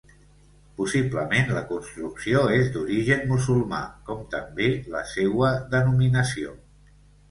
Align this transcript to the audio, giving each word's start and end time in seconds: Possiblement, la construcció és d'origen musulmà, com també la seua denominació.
Possiblement, 0.79 1.51
la 1.57 1.63
construcció 1.73 2.43
és 2.57 2.73
d'origen 2.79 3.23
musulmà, 3.35 3.85
com 4.11 4.27
també 4.35 4.75
la 4.99 5.07
seua 5.15 5.57
denominació. 5.79 6.61